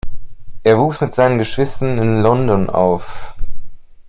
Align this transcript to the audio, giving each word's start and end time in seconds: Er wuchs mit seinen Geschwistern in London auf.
Er 0.63 0.79
wuchs 0.79 0.99
mit 0.99 1.13
seinen 1.13 1.37
Geschwistern 1.37 1.99
in 1.99 2.23
London 2.23 2.71
auf. 2.71 3.35